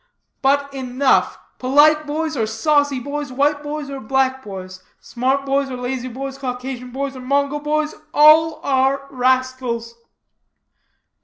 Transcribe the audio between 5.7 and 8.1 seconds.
lazy boys, Caucasian boys or Mongol boys